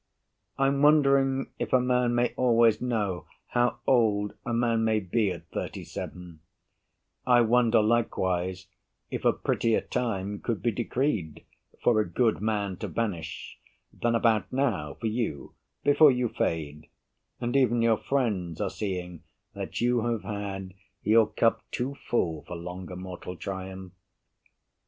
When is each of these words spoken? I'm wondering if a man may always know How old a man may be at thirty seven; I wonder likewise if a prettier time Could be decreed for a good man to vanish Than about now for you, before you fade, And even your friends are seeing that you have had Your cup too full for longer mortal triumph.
I'm 0.57 0.81
wondering 0.81 1.51
if 1.59 1.71
a 1.73 1.79
man 1.79 2.15
may 2.15 2.33
always 2.35 2.81
know 2.81 3.27
How 3.49 3.81
old 3.85 4.33
a 4.43 4.51
man 4.51 4.83
may 4.83 4.99
be 4.99 5.29
at 5.29 5.47
thirty 5.51 5.83
seven; 5.83 6.39
I 7.27 7.41
wonder 7.41 7.83
likewise 7.83 8.65
if 9.11 9.25
a 9.25 9.31
prettier 9.31 9.81
time 9.81 10.39
Could 10.39 10.63
be 10.63 10.71
decreed 10.71 11.45
for 11.83 11.99
a 12.01 12.09
good 12.09 12.41
man 12.41 12.77
to 12.77 12.87
vanish 12.87 13.59
Than 13.93 14.15
about 14.15 14.51
now 14.51 14.95
for 14.95 15.05
you, 15.05 15.53
before 15.83 16.09
you 16.09 16.29
fade, 16.29 16.89
And 17.39 17.55
even 17.55 17.83
your 17.83 17.97
friends 17.97 18.59
are 18.59 18.71
seeing 18.71 19.21
that 19.53 19.81
you 19.81 20.01
have 20.07 20.23
had 20.23 20.73
Your 21.03 21.27
cup 21.27 21.61
too 21.69 21.93
full 22.09 22.43
for 22.47 22.55
longer 22.55 22.95
mortal 22.95 23.35
triumph. 23.35 23.93